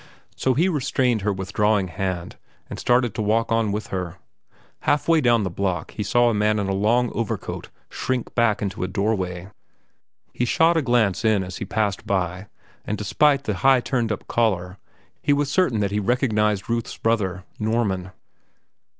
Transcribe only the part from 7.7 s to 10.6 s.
shrink back into a doorway. He